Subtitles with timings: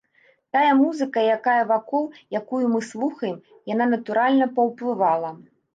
[0.55, 2.09] Тая музыка, якая вакол,
[2.41, 3.37] якую мы слухаем,
[3.75, 5.31] яна, натуральна, паўплывала.